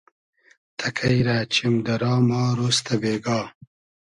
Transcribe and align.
تئکݷ 0.77 1.15
رۂ 1.27 1.37
چیم 1.53 1.73
دۂ 1.85 1.95
را 2.01 2.13
ما 2.27 2.41
رۉز 2.57 2.77
تۂ 2.85 2.93
بېگا 3.01 3.39